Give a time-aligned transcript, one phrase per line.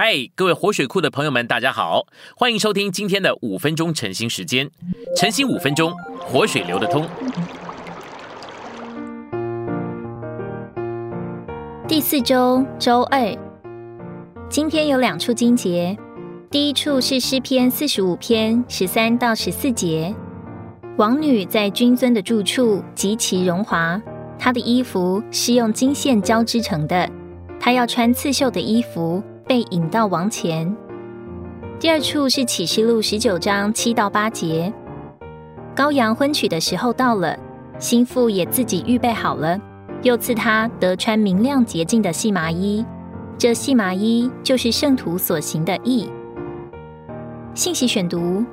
[0.00, 2.06] 嗨，各位活水库的朋友们，大家好，
[2.36, 4.70] 欢迎收听今天的五分钟晨兴时间。
[5.16, 7.04] 晨兴五分钟，活水流得通。
[11.88, 13.36] 第四周周二，
[14.48, 15.98] 今天有两处经节。
[16.48, 20.14] 第一处是诗篇四十五篇十三到十四节，
[20.96, 24.00] 王女在君尊的住处极其荣华，
[24.38, 27.10] 她的衣服是用金线交织成的，
[27.58, 29.20] 她要穿刺绣的衣服。
[29.48, 30.76] 被引到王前。
[31.80, 34.70] 第二处是启示录十九章七到八节，
[35.74, 37.34] 羔羊婚娶的时候到了，
[37.78, 39.58] 心腹也自己预备好了，
[40.02, 42.84] 又赐他得穿明亮洁净的细麻衣。
[43.38, 46.10] 这细麻衣就是圣徒所行的义。
[47.54, 48.44] 信息选读：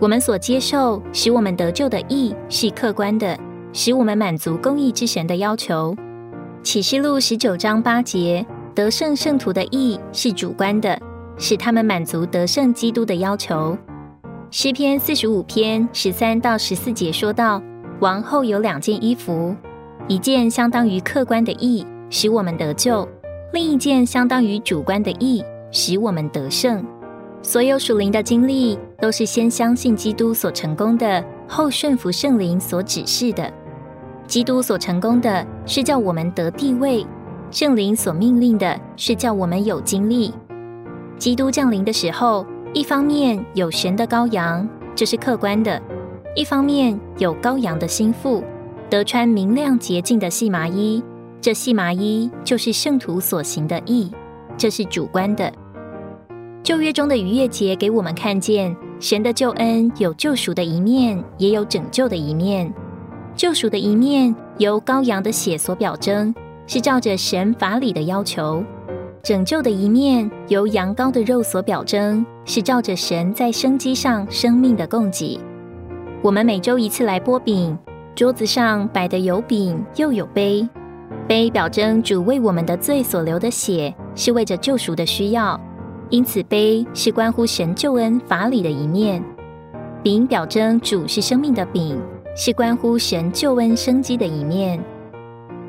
[0.00, 3.38] 我们所接受使我们得救的义是客观的，
[3.72, 5.94] 使我们满足公义之神的要求。
[6.64, 8.44] 启示录十九章八节。
[8.74, 10.98] 得胜圣徒的义是主观的，
[11.36, 13.76] 使他们满足得胜基督的要求。
[14.50, 17.62] 诗篇四十五篇十三到十四节说到，
[18.00, 19.54] 王后有两件衣服，
[20.08, 23.06] 一件相当于客观的义，使我们得救；
[23.52, 26.82] 另一件相当于主观的义，使我们得胜。
[27.42, 33.52] 所有属灵的经历，都是先相信基督所成功的，后顺服圣灵所指示的。
[34.26, 37.06] 基督所成功的是叫我们得地位。
[37.52, 40.32] 圣灵所命令的是叫我们有经历。
[41.18, 45.78] 基督降临的时候，一方面有神的羔羊，这是客观的；
[46.34, 48.42] 一方面有羔羊的心腹，
[48.88, 51.04] 得穿明亮洁净的细麻衣。
[51.42, 54.10] 这细麻衣就是圣徒所行的义，
[54.56, 55.52] 这是主观的。
[56.62, 62.72] 旧约中的逾越节给我们看见，神的救恩有救赎的一面，也有拯救的一面。
[63.36, 66.34] 救赎的一面由羔羊的血所表征。
[66.66, 68.64] 是照着神法理的要求，
[69.22, 75.38] 拯救的一面由羊羔的肉所表征，是照着神在生机上生命的供给。
[76.22, 77.76] 我们每周一次来剥饼，
[78.14, 80.68] 桌子上摆的有饼又有杯，
[81.26, 85.60] 杯表征主为我们的罪所流的血，是为着救赎的需要，
[86.10, 89.22] 因此杯是关乎神救恩法理的一面。
[90.02, 92.00] 饼表征主是生命的饼，
[92.36, 94.82] 是关乎神救恩生机的一面。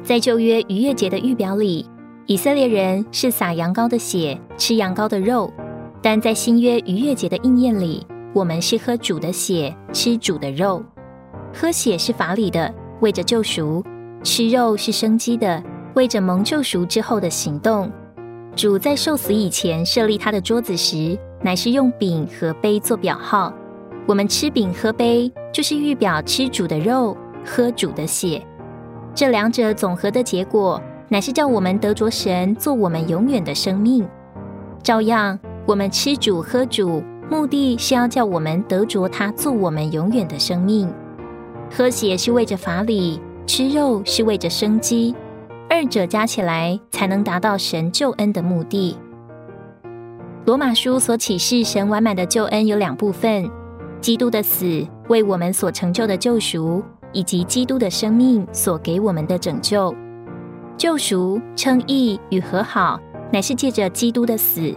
[0.04, 1.90] 在旧约逾越节的预表里，
[2.26, 5.50] 以色列人是撒羊羔的血，吃羊羔的肉；
[6.02, 10.84] 但在新约逾越节的应验里，我们是喝主的血，吃主的肉。
[11.54, 13.82] 喝血是法理的，为着救赎；
[14.24, 15.64] 吃肉是生机的，
[15.96, 17.90] 为着蒙救赎之后的行动。
[18.58, 23.54] 主在受死以前设立他的桌子时，乃是用饼和杯做表号。
[24.06, 27.16] 我们吃饼喝杯，就是预表吃主的肉，
[27.46, 28.46] 喝主的血。
[29.16, 34.08] 这两者总和的结果，乃是叫我们得着神做我们永远的生命。
[34.82, 35.38] 照样，
[35.68, 40.92] 我们吃主喝主，目的是要叫我们得着他做我们永远的生命。
[41.72, 45.16] 喝血是为着法理，吃肉是为着生机，
[45.70, 48.98] 二者加起来才能达到神救恩的目的。
[50.46, 53.50] 罗马书所启示神完满的救恩有两部分：
[54.02, 56.84] 基督的死为我们所成就的救赎。
[57.14, 59.96] 以及基督的生命所给我们的拯救、
[60.76, 63.00] 救赎、称义与和好，
[63.32, 64.76] 乃是借着基督的死。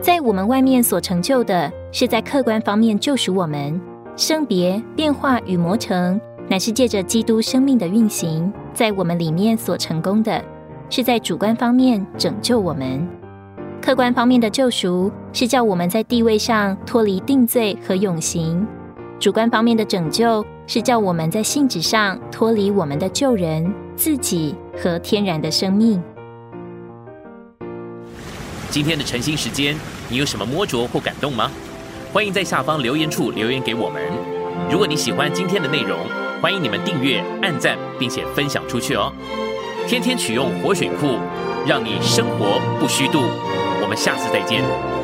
[0.00, 3.80] 在我们外面所成就的，是在客观方面救赎我们；
[4.16, 10.42] 圣别、变化与磨成，乃是借着基督生命的运行，在我们里面所成功的，
[10.90, 13.06] 是在主观方面拯救我们。
[13.80, 18.66] 客观方面的救赎，是叫我们在地位上脱离定罪和永刑；
[19.18, 20.44] 主观方面的拯救。
[20.66, 26.02] 是叫我们在性质上脱离我们的旧人、自己和天然的生命。
[28.70, 29.76] 今天的晨兴时间，
[30.08, 31.50] 你有什么摸着或感动吗？
[32.14, 34.02] 欢迎在下方留言处留言给我们。
[34.70, 35.98] 如果你喜欢今天的内容，
[36.40, 39.12] 欢迎你们订阅、按赞，并且分享出去哦。
[39.86, 41.18] 天天取用活水库，
[41.66, 43.18] 让你生活不虚度。
[43.82, 45.03] 我们下次再见。